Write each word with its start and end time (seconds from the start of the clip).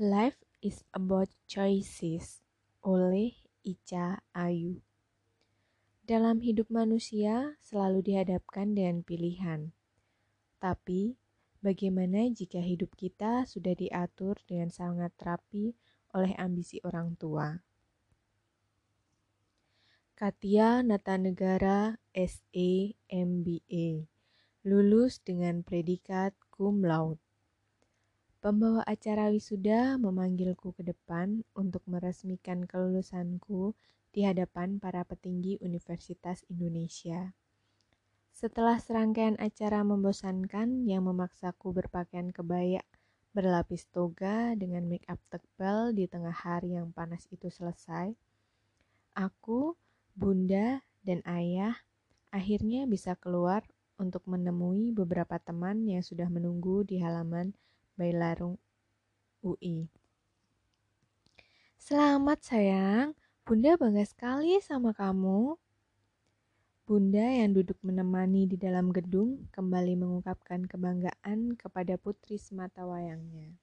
Life 0.00 0.40
is 0.64 0.80
about 0.96 1.28
choices 1.44 2.40
oleh 2.80 3.36
Ica 3.60 4.24
Ayu. 4.32 4.80
Dalam 6.08 6.40
hidup 6.40 6.72
manusia 6.72 7.60
selalu 7.60 8.08
dihadapkan 8.08 8.72
dengan 8.72 9.04
pilihan. 9.04 9.76
Tapi, 10.56 11.20
bagaimana 11.60 12.32
jika 12.32 12.64
hidup 12.64 12.96
kita 12.96 13.44
sudah 13.44 13.76
diatur 13.76 14.40
dengan 14.48 14.72
sangat 14.72 15.12
rapi 15.20 15.76
oleh 16.16 16.32
ambisi 16.40 16.80
orang 16.80 17.20
tua? 17.20 17.60
Katia 20.16 20.80
Natanegara 20.80 22.00
SE 22.16 22.96
MBA 23.04 24.08
lulus 24.64 25.20
dengan 25.20 25.60
predikat 25.60 26.32
cum 26.48 26.88
laude. 26.88 27.29
Pembawa 28.40 28.80
acara 28.88 29.28
wisuda 29.28 30.00
memanggilku 30.00 30.72
ke 30.72 30.80
depan 30.80 31.44
untuk 31.52 31.84
meresmikan 31.84 32.64
kelulusanku 32.64 33.76
di 34.16 34.24
hadapan 34.24 34.80
para 34.80 35.04
petinggi 35.04 35.60
Universitas 35.60 36.48
Indonesia. 36.48 37.36
Setelah 38.32 38.80
serangkaian 38.80 39.36
acara 39.36 39.84
membosankan 39.84 40.88
yang 40.88 41.04
memaksaku 41.04 41.84
berpakaian 41.84 42.32
kebaya 42.32 42.80
berlapis 43.36 43.84
toga 43.92 44.56
dengan 44.56 44.88
make 44.88 45.04
up 45.12 45.20
tebal 45.28 45.92
di 45.92 46.08
tengah 46.08 46.32
hari 46.32 46.80
yang 46.80 46.96
panas 46.96 47.28
itu 47.28 47.52
selesai, 47.52 48.16
aku, 49.12 49.76
bunda, 50.16 50.80
dan 51.04 51.20
ayah 51.28 51.76
akhirnya 52.32 52.88
bisa 52.88 53.20
keluar 53.20 53.68
untuk 54.00 54.24
menemui 54.24 54.96
beberapa 54.96 55.36
teman 55.36 55.84
yang 55.84 56.00
sudah 56.00 56.32
menunggu 56.32 56.88
di 56.88 57.04
halaman 57.04 57.52
Bailarung 57.96 58.60
UI. 59.40 59.88
Selamat 61.80 62.44
sayang, 62.44 63.16
Bunda 63.42 63.74
bangga 63.74 64.06
sekali 64.06 64.62
sama 64.62 64.94
kamu. 64.94 65.58
Bunda 66.86 67.22
yang 67.22 67.54
duduk 67.54 67.78
menemani 67.82 68.46
di 68.46 68.54
dalam 68.54 68.94
gedung 68.94 69.50
kembali 69.50 69.98
mengungkapkan 69.98 70.66
kebanggaan 70.70 71.54
kepada 71.58 71.94
putri 71.98 72.38
semata 72.38 72.86
wayangnya. 72.86 73.54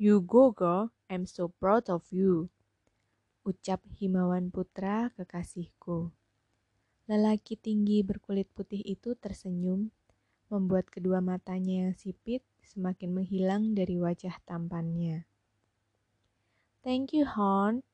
You 0.00 0.22
go 0.22 0.54
girl, 0.54 0.94
I'm 1.08 1.26
so 1.26 1.50
proud 1.56 1.88
of 1.88 2.06
you. 2.12 2.52
Ucap 3.48 3.80
Himawan 3.96 4.52
Putra 4.52 5.08
kekasihku. 5.16 6.12
Lelaki 7.08 7.56
tinggi 7.56 8.04
berkulit 8.04 8.46
putih 8.52 8.84
itu 8.84 9.16
tersenyum 9.16 9.88
membuat 10.48 10.88
kedua 10.88 11.20
matanya 11.20 11.88
yang 11.88 11.94
sipit 11.96 12.44
semakin 12.64 13.16
menghilang 13.16 13.72
dari 13.72 13.96
wajah 13.96 14.36
tampannya. 14.44 15.24
Thank 16.84 17.12
you, 17.12 17.28
Hon. 17.28 17.84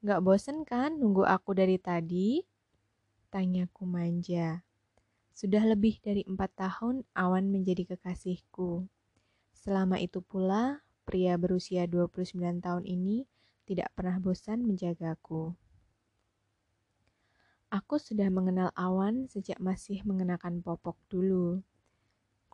Gak 0.00 0.22
bosen 0.24 0.62
kan 0.62 0.96
nunggu 0.96 1.26
aku 1.26 1.52
dari 1.52 1.76
tadi? 1.76 2.40
Tanyaku 3.28 3.84
manja. 3.84 4.64
Sudah 5.34 5.62
lebih 5.62 6.00
dari 6.00 6.24
empat 6.24 6.50
tahun 6.56 7.04
Awan 7.12 7.52
menjadi 7.52 7.94
kekasihku. 7.94 8.88
Selama 9.52 9.98
itu 9.98 10.24
pula, 10.24 10.80
pria 11.02 11.34
berusia 11.36 11.84
29 11.84 12.36
tahun 12.62 12.84
ini 12.86 13.26
tidak 13.68 13.92
pernah 13.92 14.16
bosan 14.16 14.64
menjagaku. 14.64 15.52
Aku 17.68 18.00
sudah 18.00 18.32
mengenal 18.32 18.72
Awan 18.72 19.28
sejak 19.28 19.60
masih 19.60 20.00
mengenakan 20.08 20.64
popok 20.64 20.96
dulu. 21.12 21.60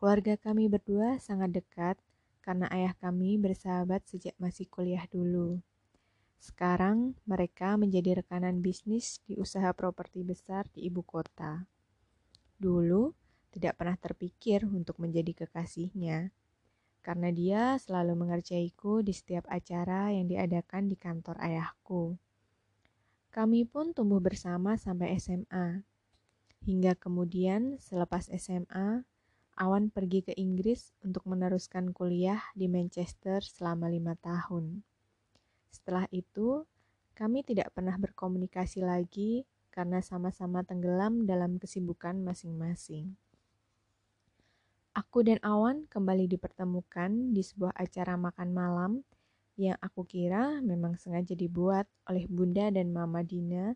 Keluarga 0.04 0.36
kami 0.36 0.68
berdua 0.68 1.16
sangat 1.16 1.56
dekat 1.56 1.96
karena 2.44 2.68
ayah 2.76 2.92
kami 2.92 3.40
bersahabat 3.40 4.04
sejak 4.04 4.36
masih 4.36 4.68
kuliah 4.68 5.08
dulu. 5.08 5.64
Sekarang 6.36 7.16
mereka 7.24 7.80
menjadi 7.80 8.20
rekanan 8.20 8.60
bisnis 8.60 9.24
di 9.24 9.40
usaha 9.40 9.72
properti 9.72 10.20
besar 10.20 10.68
di 10.76 10.92
ibu 10.92 11.00
kota. 11.00 11.64
Dulu 12.60 13.16
tidak 13.48 13.80
pernah 13.80 13.96
terpikir 13.96 14.68
untuk 14.68 15.00
menjadi 15.00 15.48
kekasihnya, 15.48 16.36
karena 17.00 17.32
dia 17.32 17.62
selalu 17.80 18.28
mengerjaiku 18.28 19.00
di 19.00 19.16
setiap 19.16 19.48
acara 19.48 20.12
yang 20.12 20.28
diadakan 20.28 20.92
di 20.92 21.00
kantor 21.00 21.40
ayahku. 21.40 22.20
Kami 23.32 23.64
pun 23.64 23.96
tumbuh 23.96 24.20
bersama 24.20 24.76
sampai 24.76 25.16
SMA. 25.16 25.80
Hingga 26.60 26.92
kemudian 27.00 27.80
selepas 27.80 28.28
SMA, 28.28 29.08
Awan 29.54 29.86
pergi 29.86 30.26
ke 30.26 30.34
Inggris 30.34 30.90
untuk 31.06 31.22
meneruskan 31.30 31.94
kuliah 31.94 32.42
di 32.58 32.66
Manchester 32.66 33.38
selama 33.38 33.86
lima 33.86 34.18
tahun. 34.18 34.82
Setelah 35.70 36.10
itu, 36.10 36.66
kami 37.14 37.46
tidak 37.46 37.70
pernah 37.70 37.94
berkomunikasi 37.94 38.82
lagi 38.82 39.46
karena 39.70 40.02
sama-sama 40.02 40.66
tenggelam 40.66 41.22
dalam 41.22 41.62
kesibukan 41.62 42.18
masing-masing. 42.18 43.14
Aku 44.94 45.22
dan 45.22 45.38
Awan 45.46 45.86
kembali 45.86 46.30
dipertemukan 46.30 47.34
di 47.34 47.42
sebuah 47.42 47.74
acara 47.78 48.18
makan 48.18 48.50
malam 48.54 48.92
yang 49.54 49.78
aku 49.78 50.02
kira 50.02 50.58
memang 50.62 50.98
sengaja 50.98 51.38
dibuat 51.38 51.86
oleh 52.10 52.26
Bunda 52.26 52.74
dan 52.74 52.90
Mama 52.90 53.22
Dina. 53.22 53.74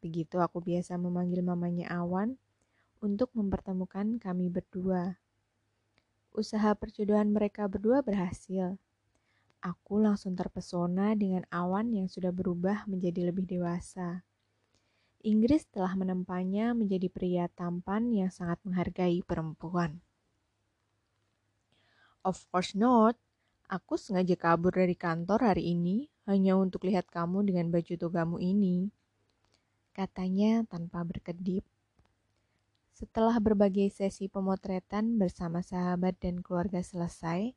Begitu 0.00 0.40
aku 0.40 0.64
biasa 0.64 0.96
memanggil 0.96 1.44
mamanya 1.44 1.92
Awan 1.92 2.40
untuk 3.04 3.28
mempertemukan 3.36 4.16
kami 4.16 4.48
berdua. 4.48 5.20
Usaha 6.32 6.72
perjodohan 6.72 7.28
mereka 7.28 7.68
berdua 7.68 8.00
berhasil. 8.00 8.80
Aku 9.60 10.00
langsung 10.00 10.32
terpesona 10.32 11.12
dengan 11.12 11.44
awan 11.52 11.92
yang 11.92 12.08
sudah 12.08 12.32
berubah 12.32 12.88
menjadi 12.88 13.28
lebih 13.28 13.44
dewasa. 13.44 14.24
Inggris 15.20 15.68
telah 15.68 15.92
menempanya 15.96 16.72
menjadi 16.72 17.12
pria 17.12 17.44
tampan 17.52 18.08
yang 18.08 18.32
sangat 18.32 18.56
menghargai 18.64 19.20
perempuan. 19.20 20.00
Of 22.24 22.48
course 22.48 22.72
not. 22.72 23.20
Aku 23.68 23.96
sengaja 23.96 24.36
kabur 24.36 24.76
dari 24.76 24.96
kantor 24.96 25.52
hari 25.52 25.76
ini 25.76 26.08
hanya 26.24 26.56
untuk 26.56 26.84
lihat 26.84 27.08
kamu 27.08 27.48
dengan 27.48 27.68
baju 27.72 27.94
togamu 27.96 28.36
ini. 28.40 28.92
Katanya 29.96 30.64
tanpa 30.68 31.04
berkedip. 31.04 31.64
Setelah 32.94 33.42
berbagai 33.42 33.90
sesi 33.90 34.30
pemotretan 34.30 35.18
bersama 35.18 35.66
sahabat 35.66 36.14
dan 36.22 36.38
keluarga 36.46 36.78
selesai, 36.78 37.50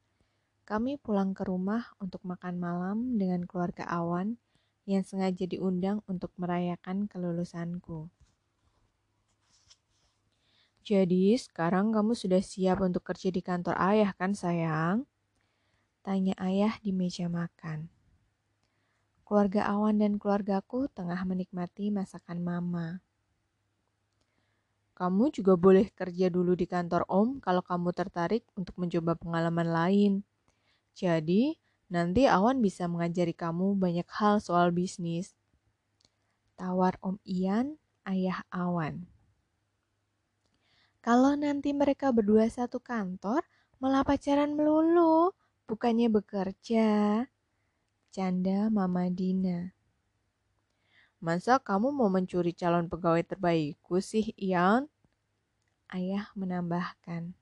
kami 0.65 0.97
pulang 0.97 1.37
ke 1.37 1.45
rumah 1.45 1.93
untuk 2.01 2.25
makan 2.25 2.57
malam 2.57 3.21
dengan 3.21 3.45
keluarga 3.45 3.85
Awan 3.85 4.41
yang 4.89 5.05
sengaja 5.05 5.45
diundang 5.45 6.01
untuk 6.09 6.33
merayakan 6.41 7.05
kelulusanku. 7.05 8.09
Jadi, 10.81 11.37
sekarang 11.37 11.93
kamu 11.93 12.17
sudah 12.17 12.41
siap 12.41 12.81
untuk 12.81 13.05
kerja 13.05 13.29
di 13.29 13.45
kantor 13.45 13.77
ayah 13.77 14.17
kan, 14.17 14.33
sayang? 14.33 15.05
Tanya 16.01 16.33
ayah 16.41 16.81
di 16.81 16.89
meja 16.89 17.29
makan. 17.29 17.93
Keluarga 19.21 19.69
Awan 19.69 20.01
dan 20.01 20.17
keluargaku 20.17 20.89
tengah 20.89 21.21
menikmati 21.29 21.93
masakan 21.93 22.41
mama. 22.41 23.05
Kamu 24.97 25.29
juga 25.29 25.53
boleh 25.53 25.93
kerja 25.93 26.33
dulu 26.33 26.57
di 26.57 26.65
kantor 26.65 27.05
Om 27.05 27.37
kalau 27.37 27.61
kamu 27.61 27.93
tertarik 27.93 28.41
untuk 28.57 28.73
mencoba 28.81 29.13
pengalaman 29.13 29.69
lain. 29.69 30.13
Jadi, 30.97 31.53
nanti 31.93 32.25
Awan 32.25 32.65
bisa 32.65 32.89
mengajari 32.89 33.37
kamu 33.37 33.77
banyak 33.77 34.09
hal 34.09 34.41
soal 34.41 34.73
bisnis. 34.73 35.37
Tawar 36.57 36.97
Om 37.05 37.21
Ian, 37.29 37.77
ayah 38.09 38.41
Awan. 38.49 39.05
Kalau 41.05 41.37
nanti 41.37 41.77
mereka 41.77 42.09
berdua 42.09 42.49
satu 42.49 42.81
kantor, 42.81 43.45
malah 43.77 44.01
pacaran 44.01 44.57
melulu, 44.57 45.29
bukannya 45.69 46.09
bekerja. 46.09 47.21
Canda 48.09 48.73
Mama 48.73 49.13
Dina. 49.13 49.76
Masa 51.17 51.57
kamu 51.57 51.89
mau 51.89 52.09
mencuri 52.13 52.53
calon 52.53 52.85
pegawai 52.85 53.25
terbaikku 53.25 53.97
sih, 53.97 54.37
Ian? 54.37 54.85
Ayah 55.89 56.29
menambahkan. 56.37 57.33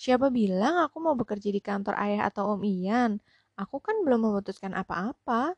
Siapa 0.00 0.32
bilang 0.32 0.80
aku 0.80 0.96
mau 1.04 1.12
bekerja 1.12 1.52
di 1.52 1.60
kantor 1.60 1.94
ayah 2.00 2.32
atau 2.32 2.56
Om 2.56 2.62
Ian? 2.64 3.20
Aku 3.60 3.76
kan 3.78 4.00
belum 4.02 4.24
memutuskan 4.24 4.72
apa-apa. 4.72 5.52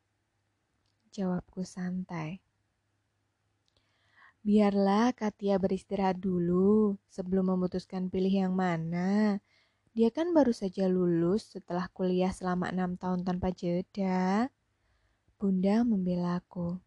Jawabku 1.15 1.62
santai. 1.62 2.43
Biarlah 4.47 5.11
Katia 5.15 5.59
beristirahat 5.59 6.19
dulu 6.23 6.99
sebelum 7.11 7.56
memutuskan 7.56 8.11
pilih 8.11 8.47
yang 8.47 8.55
mana. 8.55 9.38
Dia 9.97 10.12
kan 10.12 10.31
baru 10.31 10.50
saja 10.50 10.87
lulus 10.87 11.56
setelah 11.56 11.88
kuliah 11.91 12.31
selama 12.31 12.71
enam 12.71 12.94
tahun 12.94 13.27
tanpa 13.27 13.50
jeda. 13.50 14.50
Bunda 15.37 15.85
membela 15.85 16.41
aku. 16.41 16.81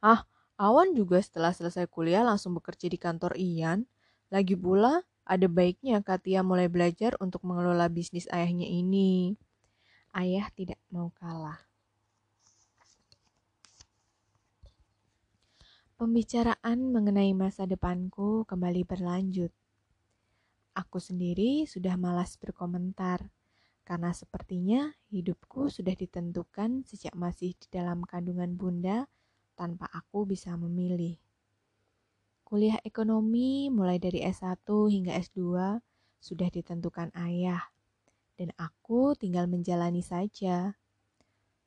Ah, 0.00 0.24
Awan 0.58 0.96
juga 0.96 1.22
setelah 1.22 1.54
selesai 1.54 1.86
kuliah 1.86 2.26
langsung 2.26 2.50
bekerja 2.56 2.90
di 2.90 2.98
kantor 2.98 3.38
Ian. 3.38 3.86
Lagi 4.32 4.58
pula, 4.58 5.06
ada 5.22 5.46
baiknya 5.46 6.02
Katia 6.02 6.42
mulai 6.42 6.66
belajar 6.66 7.14
untuk 7.22 7.44
mengelola 7.44 7.86
bisnis 7.86 8.26
ayahnya 8.32 8.66
ini. 8.66 9.36
Ayah 10.10 10.48
tidak 10.56 10.80
mau 10.88 11.14
kalah. 11.14 11.62
Pembicaraan 15.94 16.90
mengenai 16.90 17.36
masa 17.36 17.68
depanku 17.68 18.48
kembali 18.48 18.82
berlanjut. 18.82 19.52
Aku 20.72 20.98
sendiri 20.98 21.70
sudah 21.70 21.94
malas 21.94 22.34
berkomentar, 22.40 23.30
karena 23.88 24.12
sepertinya 24.12 24.92
hidupku 25.08 25.72
sudah 25.72 25.96
ditentukan 25.96 26.84
sejak 26.84 27.16
masih 27.16 27.56
di 27.56 27.72
dalam 27.72 28.04
kandungan 28.04 28.52
bunda 28.52 29.08
tanpa 29.56 29.88
aku 29.88 30.28
bisa 30.28 30.52
memilih. 30.60 31.16
Kuliah 32.44 32.76
ekonomi 32.84 33.72
mulai 33.72 33.96
dari 33.96 34.20
S1 34.20 34.68
hingga 34.92 35.16
S2 35.16 35.40
sudah 36.20 36.48
ditentukan 36.52 37.16
ayah, 37.16 37.64
dan 38.36 38.52
aku 38.60 39.16
tinggal 39.16 39.48
menjalani 39.48 40.04
saja. 40.04 40.76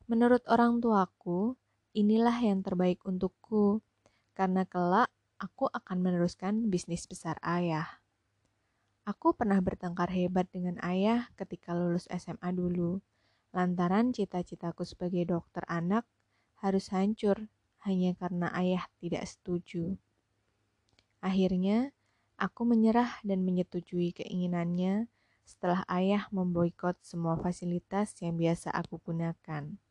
Menurut 0.06 0.46
orang 0.46 0.78
tuaku, 0.78 1.58
inilah 1.90 2.38
yang 2.38 2.62
terbaik 2.62 3.02
untukku 3.02 3.82
karena 4.38 4.62
kelak 4.62 5.10
aku 5.42 5.66
akan 5.74 5.98
meneruskan 5.98 6.70
bisnis 6.70 7.10
besar 7.10 7.34
ayah. 7.42 8.01
Aku 9.02 9.34
pernah 9.34 9.58
bertengkar 9.58 10.14
hebat 10.14 10.46
dengan 10.54 10.78
ayah 10.78 11.26
ketika 11.34 11.74
lulus 11.74 12.06
SMA 12.06 12.54
dulu, 12.54 13.02
lantaran 13.50 14.14
cita-citaku 14.14 14.86
sebagai 14.86 15.26
dokter 15.26 15.66
anak 15.66 16.06
harus 16.62 16.86
hancur 16.94 17.50
hanya 17.82 18.14
karena 18.14 18.46
ayah 18.54 18.86
tidak 19.02 19.26
setuju. 19.26 19.98
Akhirnya, 21.18 21.90
aku 22.38 22.62
menyerah 22.62 23.18
dan 23.26 23.42
menyetujui 23.42 24.14
keinginannya 24.14 25.10
setelah 25.42 25.82
ayah 25.90 26.30
memboikot 26.30 26.94
semua 27.02 27.34
fasilitas 27.42 28.14
yang 28.22 28.38
biasa 28.38 28.70
aku 28.70 29.02
gunakan. 29.02 29.82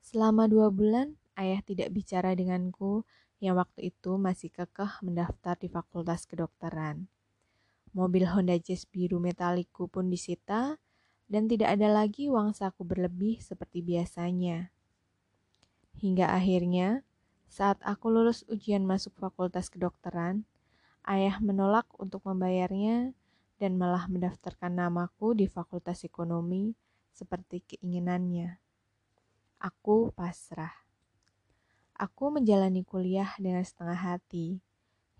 Selama 0.00 0.48
dua 0.48 0.72
bulan, 0.72 1.20
ayah 1.36 1.60
tidak 1.60 1.92
bicara 1.92 2.32
denganku 2.32 3.04
yang 3.36 3.60
waktu 3.60 3.92
itu 3.92 4.16
masih 4.16 4.48
kekeh 4.48 5.04
mendaftar 5.04 5.60
di 5.60 5.68
fakultas 5.68 6.24
kedokteran. 6.24 7.12
Mobil 7.96 8.28
Honda 8.28 8.60
Jazz 8.60 8.84
biru 8.84 9.16
metalikku 9.16 9.88
pun 9.88 10.12
disita 10.12 10.76
dan 11.32 11.48
tidak 11.48 11.80
ada 11.80 11.88
lagi 11.88 12.28
uang 12.28 12.52
saku 12.52 12.84
berlebih 12.84 13.40
seperti 13.40 13.80
biasanya. 13.80 14.68
Hingga 15.96 16.28
akhirnya, 16.28 17.08
saat 17.48 17.80
aku 17.80 18.12
lulus 18.12 18.44
ujian 18.52 18.84
masuk 18.84 19.16
fakultas 19.16 19.72
kedokteran, 19.72 20.44
ayah 21.08 21.40
menolak 21.40 21.88
untuk 21.96 22.20
membayarnya 22.28 23.16
dan 23.56 23.80
malah 23.80 24.04
mendaftarkan 24.12 24.76
namaku 24.76 25.32
di 25.32 25.48
fakultas 25.48 26.04
ekonomi 26.04 26.76
seperti 27.16 27.64
keinginannya. 27.64 28.60
Aku 29.56 30.12
pasrah. 30.12 30.84
Aku 31.96 32.28
menjalani 32.28 32.84
kuliah 32.84 33.32
dengan 33.40 33.64
setengah 33.64 33.96
hati, 33.96 34.60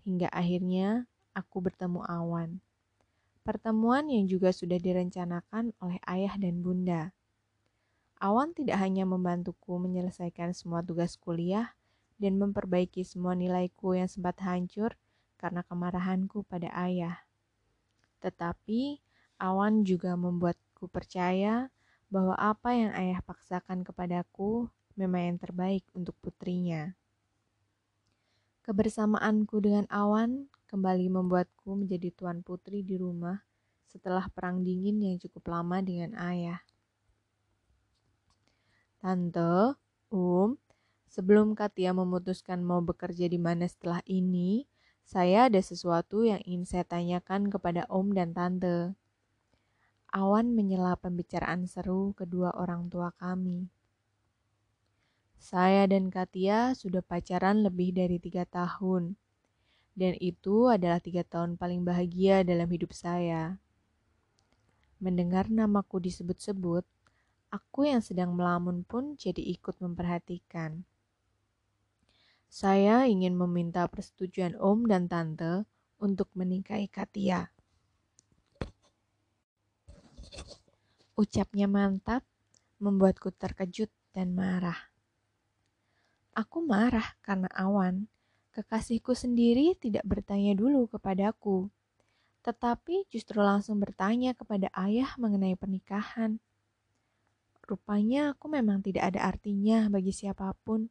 hingga 0.05 0.29
akhirnya 0.29 1.09
aku 1.33 1.57
bertemu 1.65 2.05
Awan. 2.05 2.66
Pertemuan 3.47 4.11
yang 4.11 4.27
juga 4.27 4.51
sudah 4.51 4.75
direncanakan 4.75 5.71
oleh 5.79 6.03
ayah 6.03 6.35
dan 6.35 6.59
bunda. 6.59 7.15
Awan 8.19 8.51
tidak 8.51 8.75
hanya 8.83 9.07
membantuku 9.07 9.79
menyelesaikan 9.79 10.51
semua 10.51 10.83
tugas 10.83 11.15
kuliah 11.15 11.71
dan 12.19 12.35
memperbaiki 12.43 13.07
semua 13.07 13.39
nilaiku 13.39 13.95
yang 13.95 14.11
sempat 14.11 14.43
hancur 14.43 14.99
karena 15.39 15.63
kemarahanku 15.63 16.43
pada 16.43 16.67
ayah. 16.75 17.23
Tetapi 18.19 18.99
Awan 19.39 19.87
juga 19.87 20.19
membuatku 20.19 20.91
percaya 20.91 21.71
bahwa 22.11 22.35
apa 22.35 22.75
yang 22.75 22.91
ayah 22.99 23.23
paksakan 23.23 23.87
kepadaku 23.87 24.67
memang 24.99 25.23
yang 25.23 25.37
terbaik 25.39 25.87
untuk 25.95 26.19
putrinya. 26.19 26.99
Kebersamaanku 28.67 29.55
dengan 29.63 29.87
Awan 29.87 30.51
kembali 30.67 31.07
membuatku 31.09 31.73
menjadi 31.73 32.11
tuan 32.13 32.43
putri 32.43 32.83
di 32.83 32.99
rumah 32.99 33.41
setelah 33.87 34.27
perang 34.27 34.61
dingin 34.61 34.99
yang 34.99 35.15
cukup 35.17 35.47
lama 35.49 35.79
dengan 35.79 36.13
ayah. 36.19 36.61
Tante, 38.99 39.79
Um, 40.07 40.55
sebelum 41.11 41.51
Katia 41.51 41.91
memutuskan 41.91 42.63
mau 42.63 42.79
bekerja 42.79 43.27
di 43.27 43.35
mana 43.35 43.67
setelah 43.67 43.99
ini, 44.07 44.63
saya 45.03 45.51
ada 45.51 45.59
sesuatu 45.59 46.23
yang 46.23 46.39
ingin 46.47 46.63
saya 46.63 46.87
tanyakan 46.87 47.51
kepada 47.51 47.83
Om 47.91 48.15
dan 48.15 48.31
Tante. 48.31 48.95
Awan 50.15 50.55
menyela 50.55 50.95
pembicaraan 50.95 51.67
seru 51.67 52.15
kedua 52.15 52.55
orang 52.55 52.87
tua 52.87 53.11
kami. 53.19 53.67
Saya 55.35 55.83
dan 55.91 56.07
Katia 56.07 56.71
sudah 56.71 57.03
pacaran 57.03 57.67
lebih 57.67 57.91
dari 57.91 58.23
tiga 58.23 58.47
tahun. 58.47 59.19
Dan 59.97 60.13
itu 60.21 60.69
adalah 60.69 61.01
tiga 61.01 61.25
tahun 61.25 61.57
paling 61.57 61.81
bahagia 61.81 62.45
dalam 62.45 62.69
hidup 62.69 62.93
saya. 62.93 63.57
Mendengar 65.01 65.49
namaku 65.49 65.97
disebut-sebut, 66.05 66.85
aku 67.49 67.89
yang 67.89 68.05
sedang 68.05 68.37
melamun 68.37 68.85
pun 68.85 69.17
jadi 69.17 69.41
ikut 69.57 69.81
memperhatikan. 69.81 70.85
Saya 72.45 73.09
ingin 73.09 73.33
meminta 73.33 73.89
persetujuan 73.89 74.53
Om 74.61 74.85
dan 74.85 75.09
Tante 75.09 75.65
untuk 75.97 76.29
menikahi 76.37 76.85
Katia. 76.85 77.49
Ucapnya 81.17 81.65
mantap, 81.65 82.21
membuatku 82.77 83.33
terkejut 83.33 83.89
dan 84.13 84.37
marah. 84.37 84.77
Aku 86.37 86.61
marah 86.61 87.17
karena 87.25 87.49
Awan, 87.57 88.05
kekasihku 88.57 89.13
sendiri 89.13 89.77
tidak 89.77 90.01
bertanya 90.01 90.57
dulu 90.57 90.89
kepadaku, 90.89 91.69
tetapi 92.41 93.05
justru 93.05 93.37
langsung 93.37 93.77
bertanya 93.77 94.33
kepada 94.33 94.73
ayah 94.73 95.13
mengenai 95.21 95.53
pernikahan. 95.53 96.41
Rupanya 97.61 98.33
aku 98.33 98.49
memang 98.49 98.81
tidak 98.81 99.13
ada 99.13 99.29
artinya 99.29 99.85
bagi 99.93 100.09
siapa 100.09 100.57
pun. 100.65 100.89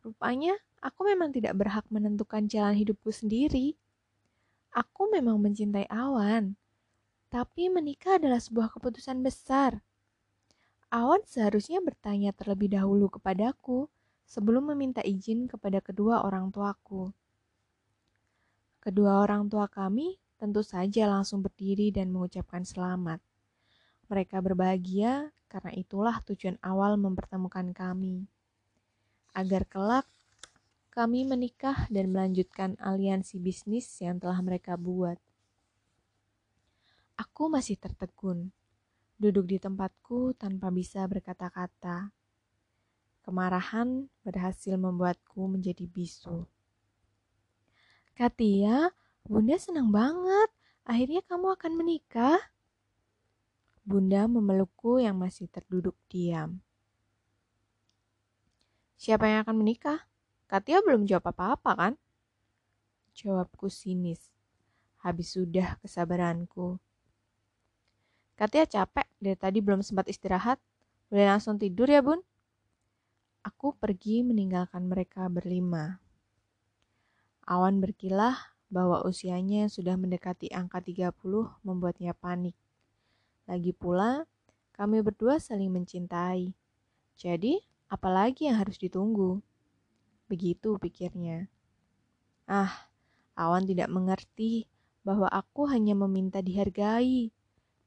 Rupanya 0.00 0.56
aku 0.80 1.04
memang 1.04 1.36
tidak 1.36 1.52
berhak 1.60 1.84
menentukan 1.92 2.48
jalan 2.48 2.72
hidupku 2.72 3.12
sendiri. 3.12 3.76
Aku 4.72 5.12
memang 5.12 5.36
mencintai 5.36 5.84
Awan, 5.92 6.56
tapi 7.28 7.68
menikah 7.68 8.16
adalah 8.16 8.40
sebuah 8.40 8.72
keputusan 8.72 9.20
besar. 9.20 9.84
Awan 10.88 11.20
seharusnya 11.28 11.84
bertanya 11.84 12.32
terlebih 12.32 12.72
dahulu 12.72 13.12
kepadaku 13.12 13.92
sebelum 14.26 14.74
meminta 14.74 15.00
izin 15.00 15.46
kepada 15.46 15.78
kedua 15.78 16.26
orang 16.26 16.50
tuaku. 16.50 17.14
Kedua 18.82 19.22
orang 19.22 19.46
tua 19.46 19.70
kami 19.70 20.18
tentu 20.36 20.60
saja 20.60 21.08
langsung 21.08 21.40
berdiri 21.40 21.94
dan 21.94 22.12
mengucapkan 22.12 22.62
selamat. 22.62 23.22
Mereka 24.06 24.38
berbahagia 24.42 25.30
karena 25.50 25.72
itulah 25.74 26.18
tujuan 26.26 26.58
awal 26.62 27.00
mempertemukan 27.00 27.72
kami. 27.72 28.28
Agar 29.32 29.66
kelak 29.66 30.06
kami 30.96 31.28
menikah 31.28 31.88
dan 31.92 32.08
melanjutkan 32.08 32.72
aliansi 32.80 33.36
bisnis 33.36 33.84
yang 34.00 34.16
telah 34.16 34.40
mereka 34.40 34.80
buat. 34.80 35.20
Aku 37.16 37.48
masih 37.48 37.76
tertegun, 37.76 38.52
duduk 39.16 39.48
di 39.48 39.60
tempatku 39.60 40.36
tanpa 40.36 40.72
bisa 40.72 41.04
berkata-kata. 41.04 42.12
Kemarahan 43.26 44.06
berhasil 44.22 44.78
membuatku 44.78 45.50
menjadi 45.50 45.82
bisu. 45.90 46.46
Katia, 48.14 48.94
Bunda 49.26 49.58
senang 49.58 49.90
banget. 49.90 50.46
Akhirnya 50.86 51.18
kamu 51.26 51.58
akan 51.58 51.72
menikah. 51.74 52.38
Bunda 53.82 54.30
memelukku 54.30 55.02
yang 55.02 55.18
masih 55.18 55.50
terduduk 55.50 55.98
diam. 56.06 56.62
Siapa 58.94 59.26
yang 59.26 59.42
akan 59.42 59.58
menikah? 59.58 60.06
Katia 60.46 60.78
belum 60.86 61.10
jawab 61.10 61.34
apa-apa 61.34 61.72
kan? 61.74 61.92
Jawabku 63.18 63.66
sinis. 63.66 64.30
Habis 65.02 65.34
sudah 65.34 65.74
kesabaranku. 65.82 66.78
Katia 68.38 68.70
capek, 68.70 69.10
dari 69.18 69.34
tadi 69.34 69.58
belum 69.58 69.82
sempat 69.82 70.06
istirahat. 70.06 70.62
Boleh 71.10 71.26
langsung 71.26 71.58
tidur 71.58 71.90
ya 71.90 71.98
bun? 71.98 72.22
Aku 73.46 73.78
pergi 73.78 74.26
meninggalkan 74.26 74.90
mereka 74.90 75.30
berlima. 75.30 76.02
Awan 77.46 77.78
berkilah 77.78 78.34
bahwa 78.66 79.06
usianya 79.06 79.70
sudah 79.70 79.94
mendekati 79.94 80.50
angka 80.50 80.82
30 80.82 81.14
membuatnya 81.62 82.10
panik. 82.10 82.58
Lagi 83.46 83.70
pula, 83.70 84.26
kami 84.74 84.98
berdua 84.98 85.38
saling 85.38 85.70
mencintai. 85.70 86.58
Jadi, 87.14 87.62
apalagi 87.86 88.50
yang 88.50 88.58
harus 88.58 88.82
ditunggu? 88.82 89.38
Begitu 90.26 90.74
pikirnya. 90.82 91.46
Ah, 92.50 92.90
Awan 93.38 93.62
tidak 93.62 93.94
mengerti 93.94 94.66
bahwa 95.06 95.30
aku 95.30 95.70
hanya 95.70 95.94
meminta 95.94 96.42
dihargai. 96.42 97.30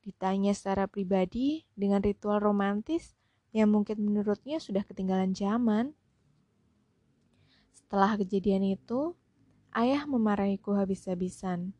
Ditanya 0.08 0.56
secara 0.56 0.88
pribadi 0.88 1.68
dengan 1.76 2.00
ritual 2.00 2.40
romantis 2.40 3.19
yang 3.50 3.74
mungkin 3.74 3.98
menurutnya 4.02 4.62
sudah 4.62 4.86
ketinggalan 4.86 5.34
zaman. 5.34 5.98
Setelah 7.74 8.20
kejadian 8.22 8.66
itu, 8.78 9.18
ayah 9.74 10.06
memarahiku 10.06 10.78
habis-habisan. 10.78 11.74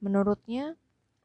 Menurutnya, 0.00 0.76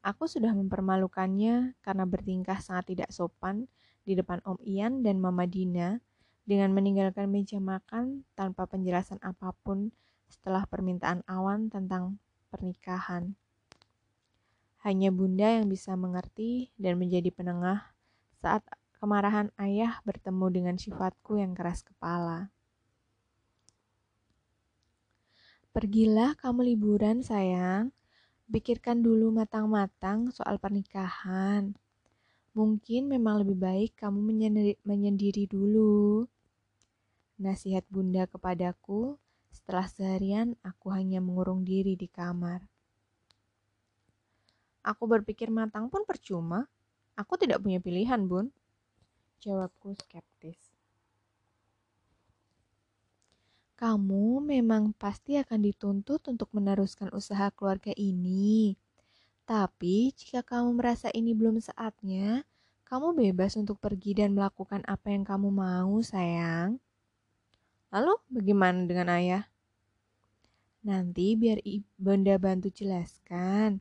aku 0.03 0.27
sudah 0.27 0.51
mempermalukannya 0.51 1.79
karena 1.79 2.03
bertingkah 2.03 2.59
sangat 2.59 2.95
tidak 2.95 3.09
sopan 3.15 3.71
di 4.03 4.15
depan 4.15 4.43
Om 4.43 4.59
Ian 4.63 5.03
dan 5.03 5.19
Mama 5.23 5.47
Dina 5.47 6.03
dengan 6.43 6.73
meninggalkan 6.73 7.29
meja 7.29 7.61
makan 7.61 8.25
tanpa 8.33 8.65
penjelasan 8.65 9.21
apa 9.21 9.53
pun 9.61 9.93
setelah 10.25 10.65
permintaan 10.65 11.21
Awan 11.29 11.69
tentang 11.69 12.17
pernikahan. 12.49 13.37
Hanya 14.81 15.11
Bunda 15.11 15.45
yang 15.59 15.67
bisa 15.67 15.93
mengerti 15.93 16.71
dan 16.79 16.95
menjadi 16.97 17.29
penengah 17.29 17.93
saat 18.39 18.63
kemarahan 18.99 19.49
ayah 19.57 20.03
bertemu 20.03 20.45
dengan 20.51 20.75
sifatku 20.75 21.39
yang 21.39 21.55
keras 21.55 21.81
kepala. 21.81 22.51
Pergilah 25.71 26.35
kamu 26.35 26.75
liburan, 26.75 27.23
sayang. 27.23 27.95
Pikirkan 28.49 28.99
dulu 28.99 29.31
matang-matang 29.31 30.33
soal 30.35 30.59
pernikahan. 30.59 31.77
Mungkin 32.57 33.07
memang 33.07 33.45
lebih 33.45 33.55
baik 33.55 33.91
kamu 33.95 34.19
menyendiri, 34.19 34.75
menyendiri 34.83 35.45
dulu. 35.47 36.27
Nasihat 37.39 37.87
bunda 37.87 38.27
kepadaku 38.27 39.15
setelah 39.53 39.87
seharian 39.87 40.59
aku 40.65 40.91
hanya 40.91 41.23
mengurung 41.23 41.63
diri 41.63 41.95
di 41.95 42.09
kamar. 42.11 42.65
Aku 44.83 45.05
berpikir 45.05 45.53
matang 45.53 45.87
pun 45.87 46.03
percuma. 46.03 46.65
Aku 47.13 47.37
tidak 47.37 47.61
punya 47.61 47.77
pilihan, 47.77 48.25
Bun. 48.25 48.49
Jawabku 49.39 49.95
skeptis. 49.95 50.59
Kamu 53.79 54.43
memang 54.43 54.91
pasti 54.91 55.39
akan 55.39 55.63
dituntut 55.63 56.19
untuk 56.27 56.51
meneruskan 56.51 57.07
usaha 57.15 57.47
keluarga 57.55 57.95
ini. 57.95 58.75
Tapi 59.47 60.11
jika 60.11 60.43
kamu 60.43 60.75
merasa 60.75 61.07
ini 61.15 61.31
belum 61.31 61.63
saatnya, 61.63 62.43
kamu 62.83 63.15
bebas 63.15 63.55
untuk 63.55 63.79
pergi 63.79 64.19
dan 64.19 64.35
melakukan 64.35 64.83
apa 64.83 65.07
yang 65.15 65.23
kamu 65.23 65.47
mau, 65.55 65.95
sayang. 66.03 66.75
Lalu 67.95 68.19
bagaimana 68.27 68.83
dengan 68.83 69.07
ayah? 69.15 69.47
Nanti 70.83 71.39
biar 71.39 71.63
Bunda 71.95 72.35
bantu 72.35 72.67
jelaskan. 72.75 73.79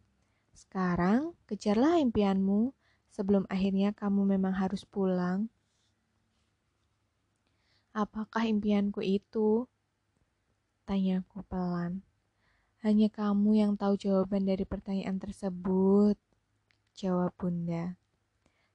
Sekarang 0.54 1.34
kejarlah 1.50 1.98
impianmu 1.98 2.77
sebelum 3.18 3.50
akhirnya 3.50 3.90
kamu 3.90 4.38
memang 4.38 4.54
harus 4.54 4.86
pulang. 4.86 5.50
Apakah 7.90 8.46
impianku 8.46 9.02
itu? 9.02 9.66
Tanyaku 10.86 11.42
pelan. 11.50 12.06
Hanya 12.86 13.10
kamu 13.10 13.58
yang 13.58 13.72
tahu 13.74 13.98
jawaban 13.98 14.46
dari 14.46 14.62
pertanyaan 14.62 15.18
tersebut. 15.18 16.14
Jawab 16.94 17.34
bunda. 17.34 17.98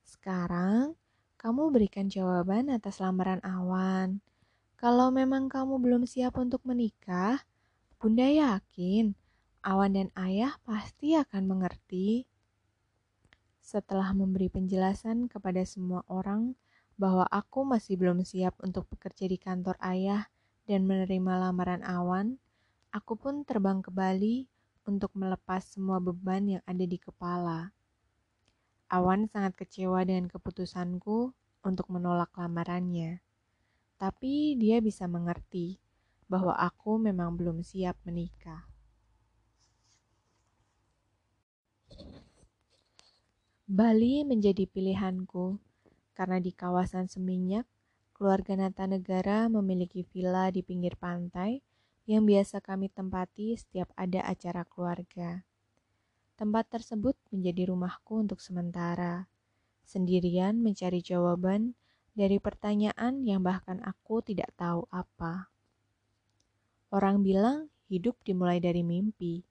Sekarang, 0.04 1.00
kamu 1.40 1.72
berikan 1.72 2.12
jawaban 2.12 2.68
atas 2.68 3.00
lamaran 3.00 3.40
awan. 3.48 4.20
Kalau 4.76 5.08
memang 5.08 5.48
kamu 5.48 5.80
belum 5.80 6.04
siap 6.04 6.36
untuk 6.36 6.60
menikah, 6.68 7.48
bunda 7.96 8.28
yakin 8.28 9.16
awan 9.64 9.96
dan 9.96 10.10
ayah 10.20 10.60
pasti 10.68 11.16
akan 11.16 11.48
mengerti. 11.48 12.28
Setelah 13.74 14.14
memberi 14.14 14.54
penjelasan 14.54 15.26
kepada 15.26 15.66
semua 15.66 16.06
orang 16.06 16.54
bahwa 16.94 17.26
aku 17.34 17.66
masih 17.66 17.98
belum 17.98 18.22
siap 18.22 18.54
untuk 18.62 18.86
bekerja 18.86 19.26
di 19.26 19.42
kantor 19.42 19.82
ayah 19.82 20.30
dan 20.70 20.86
menerima 20.86 21.50
lamaran 21.50 21.82
Awan, 21.82 22.38
aku 22.94 23.18
pun 23.18 23.42
terbang 23.42 23.82
ke 23.82 23.90
Bali 23.90 24.46
untuk 24.86 25.10
melepas 25.18 25.66
semua 25.66 25.98
beban 25.98 26.46
yang 26.46 26.64
ada 26.70 26.86
di 26.86 27.02
kepala. 27.02 27.74
Awan 28.94 29.26
sangat 29.26 29.58
kecewa 29.66 30.06
dengan 30.06 30.30
keputusanku 30.30 31.34
untuk 31.66 31.90
menolak 31.90 32.30
lamarannya. 32.38 33.26
Tapi 33.98 34.54
dia 34.54 34.86
bisa 34.86 35.10
mengerti 35.10 35.82
bahwa 36.30 36.54
aku 36.62 37.02
memang 37.02 37.34
belum 37.34 37.66
siap 37.66 37.98
menikah. 38.06 38.73
Bali 43.74 44.22
menjadi 44.22 44.70
pilihanku 44.70 45.58
karena 46.14 46.38
di 46.38 46.54
kawasan 46.54 47.10
Seminyak 47.10 47.66
keluarga 48.14 48.54
Nata 48.54 48.86
Negara 48.86 49.50
memiliki 49.50 50.06
villa 50.14 50.54
di 50.54 50.62
pinggir 50.62 50.94
pantai 50.94 51.58
yang 52.06 52.22
biasa 52.22 52.62
kami 52.62 52.94
tempati 52.94 53.58
setiap 53.58 53.90
ada 53.98 54.30
acara 54.30 54.62
keluarga. 54.70 55.42
Tempat 56.38 56.70
tersebut 56.70 57.18
menjadi 57.34 57.74
rumahku 57.74 58.22
untuk 58.22 58.46
sementara, 58.46 59.26
sendirian 59.90 60.62
mencari 60.62 61.02
jawaban 61.02 61.74
dari 62.14 62.38
pertanyaan 62.38 63.26
yang 63.26 63.42
bahkan 63.42 63.82
aku 63.82 64.22
tidak 64.22 64.54
tahu 64.54 64.86
apa. 64.94 65.50
Orang 66.94 67.26
bilang 67.26 67.74
hidup 67.90 68.22
dimulai 68.22 68.62
dari 68.62 68.86
mimpi, 68.86 69.42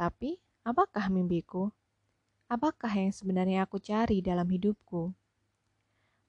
tapi 0.00 0.40
apakah 0.64 1.12
mimpiku? 1.12 1.68
Apakah 2.50 2.90
yang 2.90 3.14
sebenarnya 3.14 3.62
aku 3.62 3.78
cari 3.78 4.18
dalam 4.18 4.50
hidupku? 4.50 5.14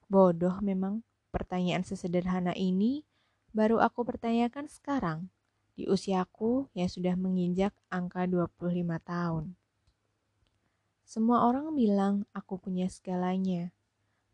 Bodoh 0.05 0.61
memang 0.61 1.01
Pertanyaan 1.31 1.87
sesederhana 1.87 2.51
ini 2.59 3.07
baru 3.55 3.79
aku 3.79 4.03
pertanyakan 4.03 4.67
sekarang 4.67 5.31
di 5.79 5.87
usiaku 5.87 6.67
yang 6.75 6.91
sudah 6.91 7.15
menginjak 7.15 7.71
angka 7.87 8.27
25 8.27 8.59
tahun. 8.99 9.55
Semua 11.07 11.47
orang 11.47 11.71
bilang 11.71 12.27
aku 12.35 12.59
punya 12.59 12.91
segalanya. 12.91 13.71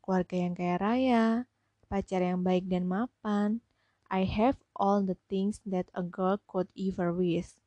Keluarga 0.01 0.35
yang 0.41 0.53
kaya 0.57 0.75
raya, 0.81 1.25
pacar 1.85 2.25
yang 2.25 2.41
baik 2.41 2.65
dan 2.65 2.89
mapan. 2.89 3.61
I 4.09 4.25
have 4.25 4.57
all 4.73 5.05
the 5.05 5.21
things 5.29 5.61
that 5.69 5.85
a 5.93 6.01
girl 6.01 6.41
could 6.49 6.73
ever 6.73 7.13
wish. 7.13 7.61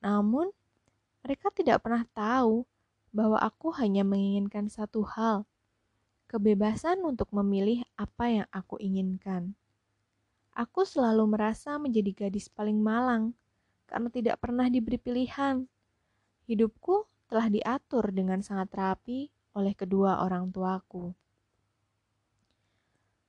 Namun, 0.00 0.56
mereka 1.20 1.52
tidak 1.52 1.84
pernah 1.84 2.08
tahu 2.16 2.64
bahwa 3.18 3.42
aku 3.42 3.74
hanya 3.74 4.06
menginginkan 4.06 4.70
satu 4.70 5.02
hal, 5.02 5.42
kebebasan 6.30 7.02
untuk 7.02 7.26
memilih 7.34 7.82
apa 7.98 8.30
yang 8.30 8.46
aku 8.54 8.78
inginkan. 8.78 9.58
Aku 10.54 10.86
selalu 10.86 11.26
merasa 11.26 11.82
menjadi 11.82 12.14
gadis 12.14 12.46
paling 12.46 12.78
malang 12.78 13.34
karena 13.90 14.06
tidak 14.14 14.38
pernah 14.38 14.70
diberi 14.70 15.02
pilihan. 15.02 15.66
Hidupku 16.46 17.10
telah 17.26 17.50
diatur 17.50 18.14
dengan 18.14 18.38
sangat 18.38 18.70
rapi 18.70 19.34
oleh 19.58 19.74
kedua 19.74 20.22
orang 20.22 20.54
tuaku. 20.54 21.10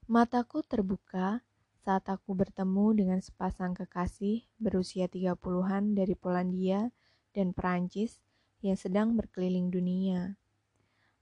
Mataku 0.05 0.61
terbuka 0.61 1.41
saat 1.81 2.05
aku 2.05 2.37
bertemu 2.37 2.93
dengan 2.93 3.19
sepasang 3.25 3.73
kekasih 3.73 4.45
berusia 4.61 5.09
30-an 5.09 5.97
dari 5.97 6.13
Polandia 6.13 6.93
dan 7.33 7.57
Perancis 7.57 8.21
yang 8.59 8.75
sedang 8.75 9.15
berkeliling 9.15 9.71
dunia. 9.71 10.35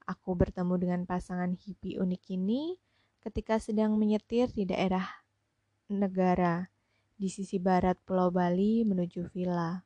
Aku 0.07 0.33
bertemu 0.33 0.75
dengan 0.79 1.01
pasangan 1.03 1.53
hippie 1.53 1.99
unik 1.99 2.23
ini 2.33 2.79
ketika 3.21 3.59
sedang 3.59 3.99
menyetir 3.99 4.49
di 4.55 4.63
daerah 4.63 5.05
negara 5.91 6.71
di 7.17 7.27
sisi 7.27 7.57
barat 7.57 7.97
Pulau 8.05 8.29
Bali 8.29 8.85
menuju 8.85 9.27
villa. 9.33 9.83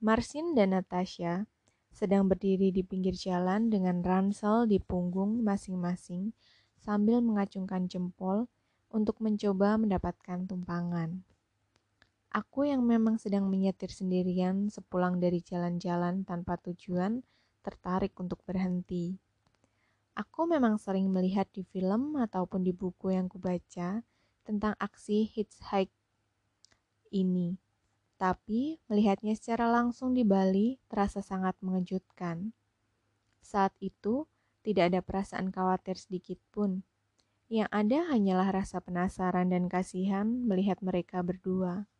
Marsin 0.00 0.56
dan 0.56 0.72
Natasha 0.72 1.46
sedang 1.92 2.26
berdiri 2.26 2.70
di 2.70 2.82
pinggir 2.86 3.12
jalan 3.14 3.68
dengan 3.68 4.00
ransel 4.00 4.64
di 4.66 4.78
punggung 4.78 5.42
masing-masing 5.42 6.32
sambil 6.80 7.20
mengacungkan 7.20 7.86
jempol 7.86 8.48
untuk 8.90 9.22
mencoba 9.22 9.78
mendapatkan 9.78 10.48
tumpangan. 10.50 11.22
Aku 12.30 12.62
yang 12.62 12.86
memang 12.86 13.18
sedang 13.18 13.50
menyetir 13.50 13.90
sendirian 13.90 14.70
sepulang 14.70 15.18
dari 15.18 15.42
jalan-jalan 15.42 16.22
tanpa 16.22 16.54
tujuan 16.62 17.26
tertarik 17.66 18.14
untuk 18.22 18.38
berhenti. 18.46 19.18
Aku 20.14 20.46
memang 20.46 20.78
sering 20.78 21.10
melihat 21.10 21.50
di 21.50 21.66
film 21.66 22.14
ataupun 22.14 22.62
di 22.62 22.70
buku 22.70 23.18
yang 23.18 23.26
kubaca 23.26 24.06
tentang 24.46 24.78
aksi 24.78 25.26
hitchhike 25.26 25.90
ini. 27.10 27.58
Tapi 28.14 28.78
melihatnya 28.86 29.34
secara 29.34 29.66
langsung 29.66 30.14
di 30.14 30.22
Bali 30.22 30.78
terasa 30.86 31.26
sangat 31.26 31.58
mengejutkan. 31.66 32.54
Saat 33.42 33.74
itu 33.82 34.30
tidak 34.62 34.94
ada 34.94 35.00
perasaan 35.02 35.50
khawatir 35.50 35.98
sedikit 35.98 36.38
pun. 36.54 36.86
Yang 37.50 37.74
ada 37.74 37.98
hanyalah 38.14 38.54
rasa 38.54 38.78
penasaran 38.78 39.50
dan 39.50 39.66
kasihan 39.66 40.46
melihat 40.46 40.78
mereka 40.78 41.26
berdua. 41.26 41.90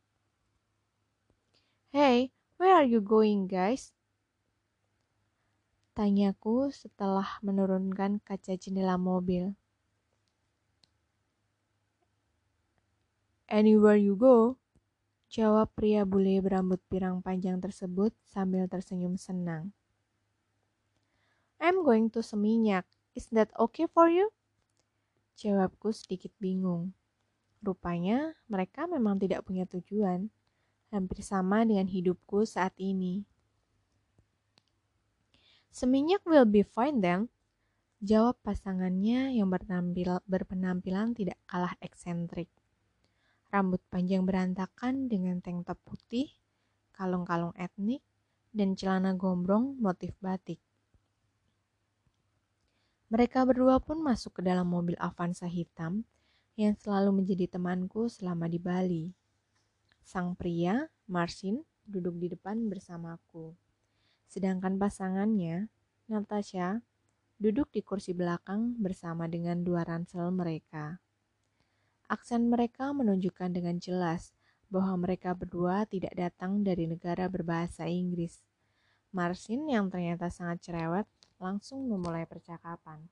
Hey, 1.91 2.31
where 2.55 2.79
are 2.79 2.87
you 2.87 3.03
going, 3.03 3.51
guys? 3.51 3.91
Tanyaku 5.99 6.71
setelah 6.71 7.43
menurunkan 7.43 8.23
kaca 8.23 8.55
jendela 8.55 8.95
mobil. 8.95 9.59
Anywhere 13.51 13.99
you 13.99 14.15
go, 14.15 14.55
jawab 15.35 15.75
pria 15.75 16.07
bule 16.07 16.39
berambut 16.39 16.79
pirang 16.87 17.27
panjang 17.27 17.59
tersebut 17.59 18.15
sambil 18.23 18.71
tersenyum 18.71 19.19
senang. 19.19 19.75
I'm 21.59 21.83
going 21.83 22.07
to 22.15 22.23
Seminyak. 22.23 22.87
Is 23.19 23.27
that 23.35 23.51
okay 23.59 23.91
for 23.91 24.07
you? 24.07 24.31
Jawabku 25.35 25.91
sedikit 25.91 26.31
bingung. 26.39 26.95
Rupanya 27.67 28.39
mereka 28.47 28.87
memang 28.87 29.19
tidak 29.19 29.43
punya 29.43 29.67
tujuan, 29.67 30.31
hampir 30.91 31.23
sama 31.23 31.63
dengan 31.67 31.87
hidupku 31.87 32.47
saat 32.47 32.75
ini. 32.77 33.27
Seminyak 35.71 36.27
will 36.27 36.47
be 36.47 36.67
fine 36.67 36.99
then, 36.99 37.31
jawab 38.03 38.35
pasangannya 38.43 39.39
yang 39.39 39.47
bertampil, 39.47 40.19
berpenampilan 40.27 41.15
tidak 41.15 41.39
kalah 41.47 41.79
eksentrik. 41.79 42.51
Rambut 43.55 43.83
panjang 43.87 44.27
berantakan 44.27 45.07
dengan 45.07 45.39
tank 45.39 45.67
top 45.67 45.79
putih, 45.87 46.31
kalung-kalung 46.95 47.55
etnik, 47.55 48.03
dan 48.51 48.75
celana 48.75 49.15
gombrong 49.15 49.79
motif 49.79 50.15
batik. 50.19 50.59
Mereka 53.11 53.43
berdua 53.43 53.83
pun 53.83 54.03
masuk 54.03 54.39
ke 54.39 54.43
dalam 54.47 54.71
mobil 54.71 54.95
Avanza 54.99 55.51
hitam 55.51 56.07
yang 56.55 56.79
selalu 56.79 57.23
menjadi 57.23 57.59
temanku 57.59 58.07
selama 58.07 58.47
di 58.47 58.59
Bali. 58.63 59.05
Sang 60.01 60.35
pria, 60.35 60.89
Marcin, 61.07 61.65
duduk 61.87 62.17
di 62.19 62.33
depan 62.33 62.71
bersamaku. 62.71 63.55
Sedangkan 64.31 64.79
pasangannya, 64.79 65.67
Natasha, 66.07 66.83
duduk 67.41 67.73
di 67.73 67.81
kursi 67.81 68.13
belakang 68.13 68.77
bersama 68.79 69.25
dengan 69.27 69.65
dua 69.65 69.83
ransel 69.83 70.29
mereka. 70.31 71.01
Aksen 72.11 72.51
mereka 72.51 72.91
menunjukkan 72.91 73.55
dengan 73.55 73.79
jelas 73.79 74.35
bahwa 74.71 75.03
mereka 75.03 75.35
berdua 75.35 75.83
tidak 75.87 76.15
datang 76.15 76.63
dari 76.63 76.87
negara 76.87 77.27
berbahasa 77.27 77.91
Inggris. 77.91 78.43
Marcin 79.11 79.67
yang 79.67 79.91
ternyata 79.91 80.31
sangat 80.31 80.63
cerewet 80.63 81.07
langsung 81.43 81.87
memulai 81.91 82.23
percakapan. 82.29 83.03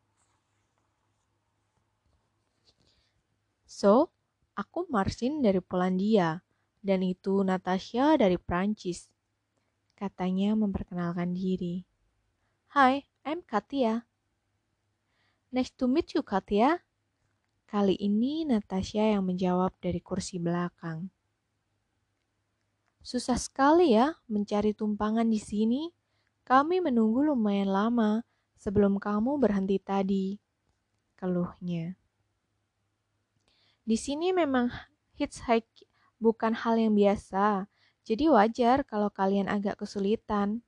So, 3.66 4.14
aku 4.54 4.86
Marcin 4.86 5.42
dari 5.42 5.58
Polandia, 5.58 6.42
dan 6.88 7.04
itu 7.04 7.44
Natasha 7.44 8.16
dari 8.16 8.40
Prancis. 8.40 9.12
Katanya 9.92 10.56
memperkenalkan 10.56 11.36
diri. 11.36 11.84
Hai, 12.72 13.04
I'm 13.28 13.44
Katia. 13.44 14.08
Nice 15.52 15.68
to 15.76 15.84
meet 15.84 16.16
you, 16.16 16.24
Katia. 16.24 16.80
Kali 17.68 17.92
ini 18.00 18.48
Natasha 18.48 19.04
yang 19.04 19.28
menjawab 19.28 19.76
dari 19.84 20.00
kursi 20.00 20.40
belakang. 20.40 21.12
Susah 23.04 23.36
sekali 23.36 23.92
ya 23.92 24.16
mencari 24.24 24.72
tumpangan 24.72 25.28
di 25.28 25.36
sini. 25.36 25.92
Kami 26.48 26.80
menunggu 26.80 27.28
lumayan 27.28 27.68
lama 27.68 28.24
sebelum 28.56 28.96
kamu 28.96 29.36
berhenti 29.36 29.76
tadi, 29.76 30.40
keluhnya. 31.20 32.00
Di 33.84 33.96
sini 34.00 34.32
memang 34.32 34.72
hitchhike 35.20 35.87
bukan 36.18 36.54
hal 36.54 36.78
yang 36.78 36.94
biasa, 36.94 37.66
jadi 38.02 38.30
wajar 38.30 38.86
kalau 38.86 39.10
kalian 39.10 39.46
agak 39.46 39.82
kesulitan. 39.82 40.62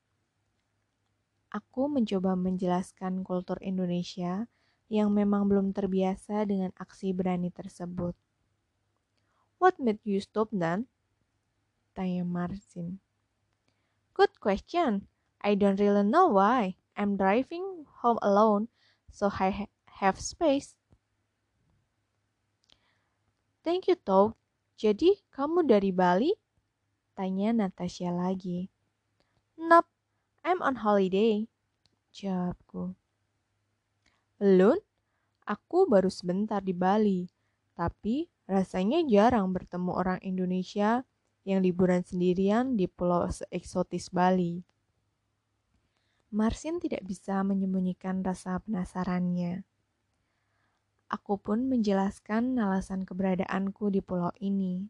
Aku 1.50 1.90
mencoba 1.90 2.38
menjelaskan 2.38 3.26
kultur 3.26 3.58
Indonesia 3.58 4.46
yang 4.90 5.10
memang 5.10 5.50
belum 5.50 5.74
terbiasa 5.74 6.46
dengan 6.46 6.70
aksi 6.78 7.10
berani 7.14 7.50
tersebut. 7.50 8.14
What 9.58 9.76
made 9.76 10.02
you 10.06 10.22
stop 10.22 10.48
then? 10.54 10.86
Tanya 11.92 12.22
Marcin. 12.22 13.02
Good 14.14 14.40
question. 14.40 15.08
I 15.40 15.54
don't 15.54 15.80
really 15.80 16.04
know 16.04 16.28
why. 16.28 16.76
I'm 16.96 17.16
driving 17.16 17.86
home 18.04 18.18
alone, 18.20 18.68
so 19.08 19.32
I 19.40 19.50
ha 19.50 19.66
have 20.00 20.20
space. 20.20 20.76
Thank 23.64 23.88
you, 23.88 23.96
Toh. 23.96 24.39
Jadi, 24.80 25.12
kamu 25.28 25.68
dari 25.68 25.92
Bali? 25.92 26.32
Tanya 27.12 27.52
Natasha 27.52 28.08
lagi. 28.08 28.72
Nope, 29.60 29.84
I'm 30.40 30.64
on 30.64 30.80
holiday. 30.80 31.44
Jawabku. 32.16 32.96
Alone? 34.40 34.80
Aku 35.44 35.84
baru 35.84 36.08
sebentar 36.08 36.64
di 36.64 36.72
Bali, 36.72 37.28
tapi 37.76 38.32
rasanya 38.48 39.04
jarang 39.04 39.52
bertemu 39.52 39.92
orang 39.92 40.20
Indonesia 40.24 41.04
yang 41.44 41.60
liburan 41.60 42.00
sendirian 42.00 42.72
di 42.72 42.88
pulau 42.88 43.28
eksotis 43.52 44.08
Bali. 44.08 44.64
Marsin 46.32 46.80
tidak 46.80 47.04
bisa 47.04 47.44
menyembunyikan 47.44 48.24
rasa 48.24 48.56
penasarannya. 48.64 49.60
Aku 51.10 51.42
pun 51.42 51.66
menjelaskan 51.66 52.54
alasan 52.54 53.02
keberadaanku 53.02 53.90
di 53.90 53.98
pulau 53.98 54.30
ini. 54.38 54.86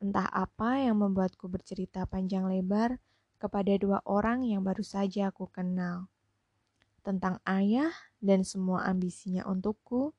Entah 0.00 0.24
apa 0.32 0.80
yang 0.80 1.04
membuatku 1.04 1.52
bercerita 1.52 2.08
panjang 2.08 2.48
lebar 2.48 2.96
kepada 3.36 3.76
dua 3.76 4.00
orang 4.08 4.48
yang 4.48 4.64
baru 4.64 4.80
saja 4.80 5.28
aku 5.28 5.52
kenal. 5.52 6.08
Tentang 7.04 7.44
ayah 7.44 7.92
dan 8.24 8.40
semua 8.40 8.88
ambisinya 8.88 9.44
untukku, 9.44 10.16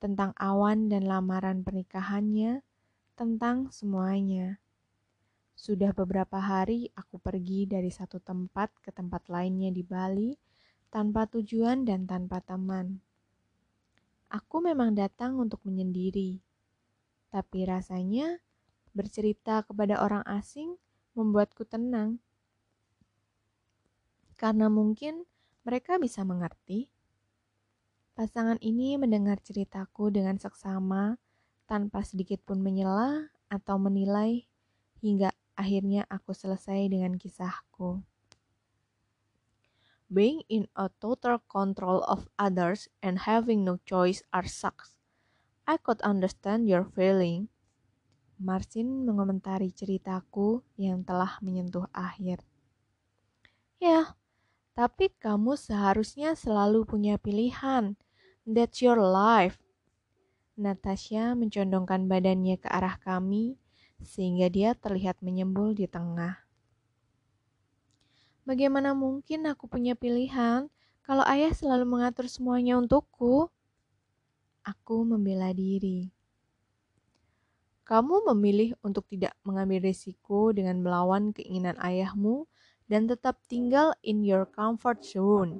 tentang 0.00 0.32
awan 0.40 0.88
dan 0.88 1.04
lamaran 1.04 1.60
pernikahannya, 1.60 2.64
tentang 3.12 3.68
semuanya. 3.68 4.56
Sudah 5.52 5.92
beberapa 5.92 6.40
hari 6.40 6.88
aku 6.96 7.20
pergi 7.20 7.68
dari 7.68 7.92
satu 7.92 8.24
tempat 8.24 8.72
ke 8.80 8.88
tempat 8.88 9.28
lainnya 9.28 9.68
di 9.68 9.84
Bali 9.84 10.32
tanpa 10.88 11.28
tujuan 11.28 11.84
dan 11.84 12.08
tanpa 12.08 12.40
teman. 12.40 13.04
Aku 14.32 14.58
memang 14.58 14.96
datang 14.96 15.38
untuk 15.38 15.62
menyendiri, 15.62 16.42
tapi 17.30 17.66
rasanya 17.66 18.42
bercerita 18.96 19.62
kepada 19.62 20.02
orang 20.02 20.26
asing 20.26 20.76
membuatku 21.14 21.62
tenang. 21.68 22.18
Karena 24.36 24.66
mungkin 24.68 25.24
mereka 25.62 25.96
bisa 25.96 26.26
mengerti. 26.26 26.90
Pasangan 28.16 28.56
ini 28.64 28.96
mendengar 28.96 29.38
ceritaku 29.40 30.08
dengan 30.08 30.40
seksama 30.40 31.20
tanpa 31.68 32.00
sedikit 32.02 32.40
pun 32.42 32.64
menyela 32.64 33.28
atau 33.52 33.76
menilai 33.76 34.48
hingga 35.04 35.30
Akhirnya 35.56 36.04
aku 36.12 36.36
selesai 36.36 36.84
dengan 36.92 37.16
kisahku. 37.16 38.04
Being 40.06 40.46
in 40.46 40.70
a 40.78 40.86
total 41.02 41.42
control 41.50 42.06
of 42.06 42.30
others 42.38 42.86
and 43.02 43.26
having 43.26 43.66
no 43.66 43.82
choice 43.82 44.22
are 44.30 44.46
sucks. 44.46 44.94
I 45.66 45.82
could 45.82 45.98
understand 46.06 46.70
your 46.70 46.86
feeling. 46.86 47.50
Marcin 48.38 49.02
mengomentari 49.02 49.74
ceritaku 49.74 50.62
yang 50.78 51.02
telah 51.02 51.42
menyentuh 51.42 51.90
akhir. 51.90 52.46
Ya, 53.82 54.14
tapi 54.78 55.10
kamu 55.18 55.58
seharusnya 55.58 56.38
selalu 56.38 56.86
punya 56.86 57.18
pilihan. 57.18 57.98
That's 58.46 58.78
your 58.78 59.02
life. 59.02 59.58
Natasha 60.54 61.34
mencondongkan 61.34 62.06
badannya 62.06 62.62
ke 62.62 62.70
arah 62.70 62.96
kami 63.02 63.58
sehingga 63.98 64.46
dia 64.46 64.70
terlihat 64.78 65.18
menyembul 65.18 65.74
di 65.74 65.90
tengah. 65.90 66.45
Bagaimana 68.46 68.94
mungkin 68.94 69.42
aku 69.50 69.66
punya 69.66 69.98
pilihan 69.98 70.70
kalau 71.02 71.26
ayah 71.26 71.50
selalu 71.50 71.82
mengatur 71.82 72.30
semuanya 72.30 72.78
untukku? 72.78 73.50
Aku 74.62 75.02
membela 75.02 75.50
diri. 75.50 76.14
Kamu 77.82 78.22
memilih 78.30 78.78
untuk 78.86 79.06
tidak 79.10 79.34
mengambil 79.42 79.90
risiko 79.90 80.54
dengan 80.54 80.78
melawan 80.78 81.34
keinginan 81.34 81.74
ayahmu 81.82 82.46
dan 82.86 83.10
tetap 83.10 83.42
tinggal 83.50 83.94
in 84.02 84.22
your 84.22 84.46
comfort 84.46 85.02
zone, 85.02 85.58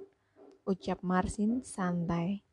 ucap 0.62 1.03
Marsin 1.03 1.66
santai. 1.66 2.46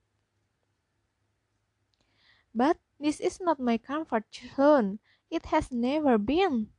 But 2.53 2.77
this 3.01 3.21
is 3.21 3.41
not 3.41 3.61
my 3.61 3.81
comfort 3.81 4.29
zone. 4.29 5.01
It 5.33 5.49
has 5.49 5.73
never 5.73 6.21
been. 6.21 6.69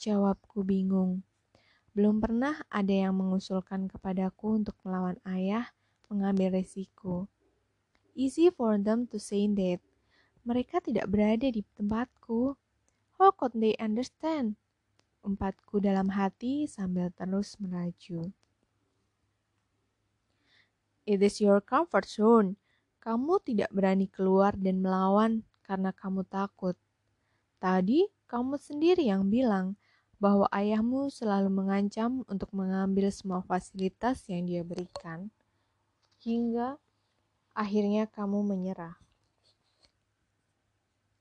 Jawabku 0.00 0.64
bingung. 0.64 1.25
Belum 1.96 2.20
pernah 2.20 2.60
ada 2.68 2.92
yang 2.92 3.16
mengusulkan 3.16 3.88
kepadaku 3.88 4.60
untuk 4.60 4.76
melawan 4.84 5.16
ayah 5.24 5.72
mengambil 6.12 6.60
resiko. 6.60 7.24
Easy 8.12 8.52
for 8.52 8.76
them 8.76 9.08
to 9.08 9.16
say 9.16 9.48
that. 9.48 9.80
Mereka 10.44 10.84
tidak 10.84 11.08
berada 11.08 11.48
di 11.48 11.64
tempatku. 11.72 12.52
How 13.16 13.32
could 13.32 13.56
they 13.56 13.72
understand? 13.80 14.60
empatku 15.26 15.82
dalam 15.82 16.14
hati 16.14 16.70
sambil 16.70 17.10
terus 17.10 17.58
melaju. 17.58 18.30
It 21.02 21.18
is 21.18 21.42
your 21.42 21.58
comfort 21.58 22.06
zone. 22.06 22.54
Kamu 23.02 23.42
tidak 23.42 23.70
berani 23.74 24.06
keluar 24.06 24.54
dan 24.54 24.82
melawan 24.82 25.42
karena 25.66 25.90
kamu 25.90 26.26
takut. 26.26 26.78
Tadi 27.58 28.06
kamu 28.30 28.58
sendiri 28.58 29.06
yang 29.06 29.26
bilang 29.30 29.74
bahwa 30.16 30.48
ayahmu 30.48 31.12
selalu 31.12 31.52
mengancam 31.52 32.24
untuk 32.26 32.48
mengambil 32.56 33.12
semua 33.12 33.44
fasilitas 33.44 34.24
yang 34.28 34.48
dia 34.48 34.64
berikan, 34.64 35.28
hingga 36.24 36.80
akhirnya 37.52 38.08
kamu 38.08 38.44
menyerah. 38.44 38.96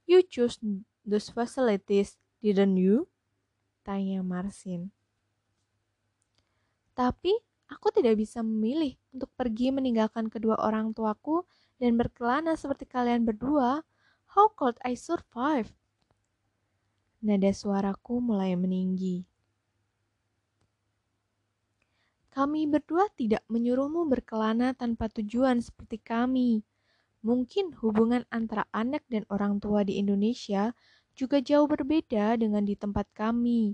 You 0.05 0.21
choose 0.21 0.61
those 1.01 1.33
facilities, 1.33 2.15
didn't 2.39 2.77
you? 2.77 3.09
Tanya 3.81 4.21
Marsin. 4.21 4.93
Tapi 6.95 7.35
aku 7.67 7.91
tidak 7.91 8.15
bisa 8.15 8.39
memilih 8.39 8.95
untuk 9.11 9.27
pergi 9.35 9.73
meninggalkan 9.73 10.31
kedua 10.31 10.55
orang 10.61 10.95
tuaku 10.95 11.43
dan 11.81 11.99
berkelana 11.99 12.55
seperti 12.55 12.87
kalian 12.87 13.27
berdua. 13.27 13.83
How 14.31 14.51
could 14.51 14.79
I 14.83 14.95
survive? 14.95 15.73
Nada 17.25 17.49
suaraku 17.49 18.21
mulai 18.21 18.53
meninggi. 18.53 19.25
Kami 22.29 22.69
berdua 22.69 23.09
tidak 23.17 23.41
menyuruhmu 23.49 24.05
berkelana 24.05 24.77
tanpa 24.77 25.09
tujuan 25.09 25.57
seperti 25.57 25.97
kami. 25.97 26.61
Mungkin 27.25 27.73
hubungan 27.81 28.29
antara 28.29 28.69
anak 28.69 29.01
dan 29.09 29.25
orang 29.33 29.57
tua 29.57 29.81
di 29.81 29.97
Indonesia 29.97 30.77
juga 31.17 31.41
jauh 31.41 31.65
berbeda 31.65 32.37
dengan 32.37 32.61
di 32.61 32.77
tempat 32.77 33.09
kami. 33.17 33.73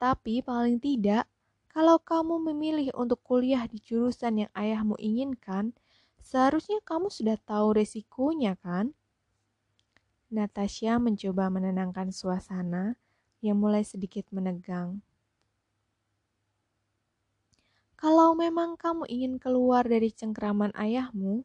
Tapi 0.00 0.40
paling 0.40 0.80
tidak, 0.80 1.28
kalau 1.68 2.00
kamu 2.00 2.48
memilih 2.48 2.96
untuk 2.96 3.20
kuliah 3.20 3.68
di 3.68 3.76
jurusan 3.76 4.48
yang 4.48 4.50
ayahmu 4.56 4.96
inginkan, 4.96 5.76
seharusnya 6.24 6.80
kamu 6.80 7.12
sudah 7.12 7.36
tahu 7.44 7.76
resikonya 7.76 8.56
kan? 8.56 8.96
Natasha 10.30 10.94
mencoba 11.02 11.50
menenangkan 11.50 12.14
suasana 12.14 12.94
yang 13.42 13.58
mulai 13.58 13.82
sedikit 13.82 14.30
menegang. 14.30 15.02
Kalau 17.98 18.32
memang 18.38 18.78
kamu 18.78 19.10
ingin 19.10 19.34
keluar 19.42 19.84
dari 19.84 20.08
cengkraman 20.14 20.70
ayahmu, 20.78 21.42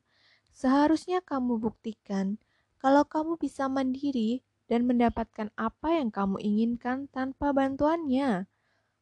seharusnya 0.54 1.20
kamu 1.20 1.58
buktikan 1.58 2.38
kalau 2.78 3.04
kamu 3.04 3.42
bisa 3.42 3.66
mandiri 3.66 4.46
dan 4.70 4.86
mendapatkan 4.86 5.50
apa 5.58 5.98
yang 5.98 6.14
kamu 6.14 6.38
inginkan 6.40 7.10
tanpa 7.10 7.52
bantuannya. 7.52 8.46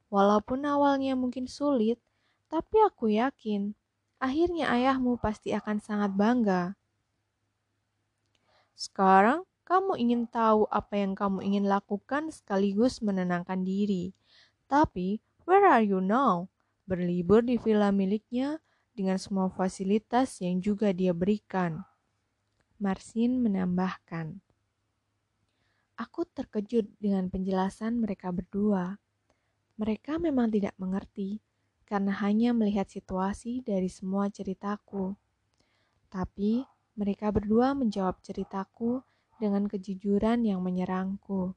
Walaupun 0.07 0.63
awalnya 0.63 1.13
mungkin 1.19 1.45
sulit, 1.45 1.99
tapi 2.47 2.79
aku 2.81 3.11
yakin 3.13 3.75
akhirnya 4.23 4.71
ayahmu 4.71 5.19
pasti 5.19 5.51
akan 5.51 5.83
sangat 5.83 6.15
bangga. 6.15 6.79
Sekarang 8.79 9.43
kamu 9.63 9.95
ingin 9.95 10.27
tahu 10.27 10.67
apa 10.67 10.99
yang 10.99 11.15
kamu 11.15 11.39
ingin 11.39 11.65
lakukan 11.71 12.27
sekaligus 12.29 12.99
menenangkan 12.99 13.63
diri. 13.63 14.11
Tapi, 14.67 15.23
where 15.47 15.63
are 15.63 15.83
you 15.83 16.03
now? 16.03 16.51
Berlibur 16.83 17.39
di 17.39 17.55
villa 17.55 17.95
miliknya 17.95 18.59
dengan 18.91 19.15
semua 19.15 19.47
fasilitas 19.47 20.43
yang 20.43 20.59
juga 20.59 20.91
dia 20.91 21.15
berikan. 21.15 21.79
Marsin 22.75 23.39
menambahkan. 23.39 24.43
Aku 25.95 26.27
terkejut 26.27 26.89
dengan 26.99 27.31
penjelasan 27.31 28.03
mereka 28.03 28.35
berdua. 28.35 28.99
Mereka 29.79 30.19
memang 30.19 30.51
tidak 30.51 30.75
mengerti 30.75 31.39
karena 31.87 32.11
hanya 32.19 32.51
melihat 32.51 32.91
situasi 32.91 33.63
dari 33.63 33.87
semua 33.87 34.27
ceritaku. 34.27 35.15
Tapi 36.11 36.67
mereka 36.99 37.31
berdua 37.31 37.71
menjawab 37.71 38.19
ceritaku 38.19 38.99
dengan 39.37 39.69
kejujuran 39.69 40.45
yang 40.45 40.61
menyerangku. 40.61 41.53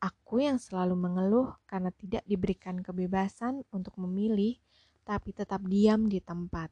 Aku 0.00 0.44
yang 0.44 0.60
selalu 0.60 1.00
mengeluh 1.00 1.56
karena 1.64 1.88
tidak 1.96 2.24
diberikan 2.28 2.84
kebebasan 2.84 3.64
untuk 3.72 3.96
memilih, 3.96 4.60
tapi 5.04 5.32
tetap 5.32 5.64
diam 5.64 6.08
di 6.12 6.20
tempat. 6.20 6.68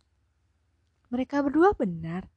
Mereka 1.08 1.44
berdua 1.44 1.72
benar. 1.76 2.28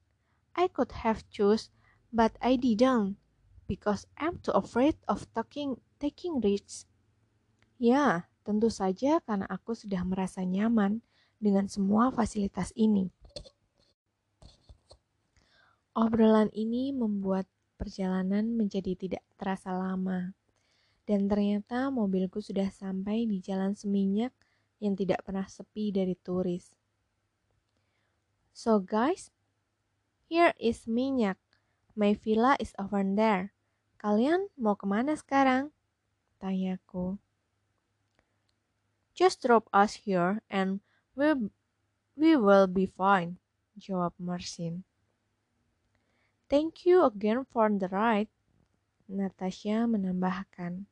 I 0.55 0.71
could 0.71 0.91
have 1.03 1.23
choose, 1.27 1.71
but 2.15 2.35
I 2.39 2.55
didn't, 2.55 3.19
because 3.67 4.07
I'm 4.15 4.39
too 4.39 4.55
afraid 4.55 4.95
of 5.07 5.27
taking 5.35 5.79
taking 5.99 6.39
risks. 6.39 6.87
Ya, 7.75 8.31
tentu 8.47 8.71
saja 8.71 9.19
karena 9.23 9.47
aku 9.51 9.75
sudah 9.75 9.99
merasa 10.07 10.47
nyaman 10.47 11.03
dengan 11.43 11.67
semua 11.67 12.07
fasilitas 12.11 12.71
ini. 12.75 13.11
Obrolan 15.95 16.51
ini 16.51 16.91
membuat 16.91 17.47
perjalanan 17.85 18.57
menjadi 18.57 18.97
tidak 18.97 19.21
terasa 19.37 19.69
lama. 19.69 20.33
Dan 21.05 21.29
ternyata 21.29 21.93
mobilku 21.93 22.41
sudah 22.41 22.73
sampai 22.73 23.29
di 23.29 23.37
jalan 23.37 23.77
seminyak 23.77 24.33
yang 24.81 24.97
tidak 24.97 25.21
pernah 25.21 25.45
sepi 25.45 25.93
dari 25.93 26.17
turis. 26.17 26.73
So 28.57 28.81
guys, 28.81 29.29
here 30.25 30.57
is 30.57 30.89
minyak. 30.89 31.37
My 31.93 32.17
villa 32.17 32.57
is 32.57 32.73
over 32.81 33.05
there. 33.05 33.53
Kalian 34.01 34.49
mau 34.57 34.73
ke 34.73 34.89
mana 34.89 35.13
sekarang? 35.13 35.69
Tanyaku. 36.41 37.21
Just 39.13 39.45
drop 39.45 39.69
us 39.69 40.09
here 40.09 40.41
and 40.49 40.81
we, 41.13 41.53
we 42.17 42.33
will 42.33 42.65
be 42.65 42.89
fine, 42.89 43.37
jawab 43.77 44.17
Marcin. 44.17 44.83
Thank 46.45 46.85
you 46.85 47.01
again 47.01 47.41
for 47.49 47.73
the 47.73 47.89
ride. 47.89 48.29
Natasha 49.09 49.89
menambahkan. 49.89 50.85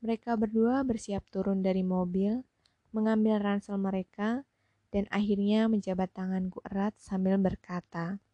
Mereka 0.00 0.40
berdua 0.40 0.80
bersiap 0.88 1.28
turun 1.28 1.60
dari 1.60 1.84
mobil, 1.84 2.40
mengambil 2.88 3.44
ransel 3.44 3.76
mereka, 3.76 4.48
dan 4.88 5.04
akhirnya 5.12 5.68
menjabat 5.68 6.16
tanganku 6.16 6.64
erat 6.64 6.96
sambil 6.96 7.36
berkata, 7.36 8.24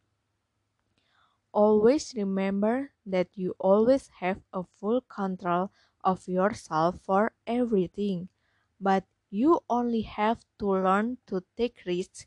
Always 1.51 2.15
remember 2.15 2.95
that 3.03 3.27
you 3.35 3.51
always 3.59 4.07
have 4.23 4.39
a 4.55 4.63
full 4.79 5.03
control 5.03 5.75
of 5.99 6.31
yourself 6.31 7.03
for 7.03 7.35
everything, 7.43 8.31
but 8.79 9.03
you 9.27 9.59
only 9.67 10.07
have 10.07 10.47
to 10.63 10.71
learn 10.71 11.19
to 11.27 11.43
take 11.59 11.83
risks 11.83 12.23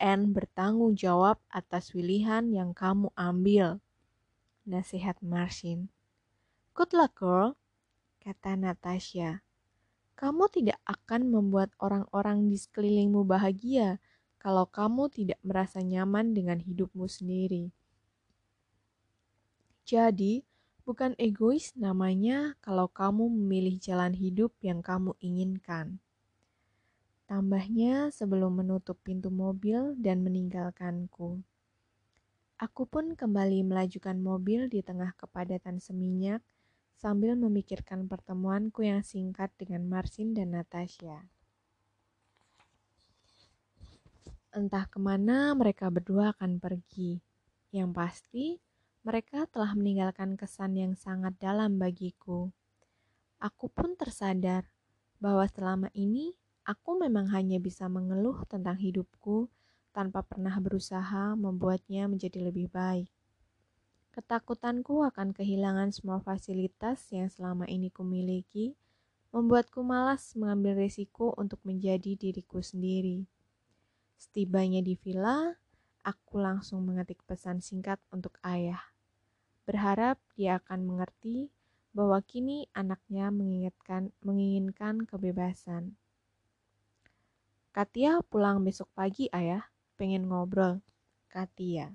and 0.00 0.34
bertanggung 0.34 0.98
jawab 0.98 1.38
atas 1.50 1.94
pilihan 1.94 2.50
yang 2.50 2.70
kamu 2.70 3.10
ambil. 3.14 3.82
Nasihat 4.64 5.20
Marcin. 5.20 5.92
Good 6.74 6.96
luck 6.96 7.18
girl, 7.18 7.54
kata 8.22 8.56
Natasha. 8.58 9.44
Kamu 10.14 10.46
tidak 10.50 10.78
akan 10.86 11.30
membuat 11.30 11.74
orang-orang 11.82 12.46
di 12.46 12.56
sekelilingmu 12.56 13.26
bahagia 13.26 13.98
kalau 14.38 14.68
kamu 14.68 15.08
tidak 15.08 15.40
merasa 15.40 15.80
nyaman 15.80 16.36
dengan 16.36 16.60
hidupmu 16.60 17.08
sendiri. 17.08 17.72
Jadi, 19.88 20.44
bukan 20.84 21.16
egois 21.16 21.72
namanya 21.76 22.56
kalau 22.60 22.88
kamu 22.88 23.32
memilih 23.32 23.80
jalan 23.80 24.12
hidup 24.12 24.52
yang 24.60 24.84
kamu 24.84 25.16
inginkan. 25.20 26.03
Tambahnya 27.34 28.14
sebelum 28.14 28.62
menutup 28.62 28.94
pintu 29.02 29.26
mobil 29.26 29.98
dan 29.98 30.22
meninggalkanku. 30.22 31.42
Aku 32.62 32.86
pun 32.86 33.18
kembali 33.18 33.66
melajukan 33.66 34.14
mobil 34.22 34.70
di 34.70 34.86
tengah 34.86 35.10
kepadatan 35.18 35.82
seminyak 35.82 36.46
sambil 36.94 37.34
memikirkan 37.34 38.06
pertemuanku 38.06 38.86
yang 38.86 39.02
singkat 39.02 39.50
dengan 39.58 39.82
Marsin 39.82 40.30
dan 40.30 40.54
Natasha. 40.54 41.26
Entah 44.54 44.86
ke 44.86 45.02
mana 45.02 45.58
mereka 45.58 45.90
berdua 45.90 46.38
akan 46.38 46.62
pergi. 46.62 47.18
Yang 47.74 47.90
pasti, 47.98 48.46
mereka 49.02 49.50
telah 49.50 49.74
meninggalkan 49.74 50.38
kesan 50.38 50.78
yang 50.78 50.94
sangat 50.94 51.34
dalam 51.42 51.82
bagiku. 51.82 52.54
Aku 53.42 53.66
pun 53.74 53.98
tersadar 53.98 54.70
bahwa 55.18 55.42
selama 55.50 55.90
ini 55.98 56.38
Aku 56.64 56.96
memang 56.96 57.28
hanya 57.28 57.60
bisa 57.60 57.92
mengeluh 57.92 58.40
tentang 58.48 58.80
hidupku 58.80 59.52
tanpa 59.92 60.24
pernah 60.24 60.56
berusaha 60.56 61.36
membuatnya 61.36 62.08
menjadi 62.08 62.48
lebih 62.48 62.72
baik. 62.72 63.12
Ketakutanku 64.16 65.04
akan 65.04 65.36
kehilangan 65.36 65.92
semua 65.92 66.24
fasilitas 66.24 67.04
yang 67.12 67.28
selama 67.28 67.68
ini 67.68 67.92
kumiliki 67.92 68.72
membuatku 69.28 69.84
malas 69.84 70.32
mengambil 70.40 70.80
risiko 70.80 71.36
untuk 71.36 71.60
menjadi 71.68 72.16
diriku 72.16 72.64
sendiri. 72.64 73.28
Setibanya 74.16 74.80
di 74.80 74.96
villa, 74.96 75.52
aku 76.00 76.40
langsung 76.40 76.86
mengetik 76.88 77.20
pesan 77.28 77.60
singkat 77.60 78.00
untuk 78.08 78.40
ayah. 78.40 78.80
Berharap 79.68 80.16
dia 80.32 80.64
akan 80.64 80.86
mengerti 80.86 81.52
bahwa 81.92 82.24
kini 82.24 82.72
anaknya 82.72 83.28
menginginkan 84.24 85.04
kebebasan. 85.04 86.00
Katia 87.74 88.22
pulang 88.30 88.62
besok 88.62 88.86
pagi 88.94 89.26
ayah, 89.34 89.66
pengen 89.98 90.30
ngobrol. 90.30 90.78
Katia. 91.26 91.90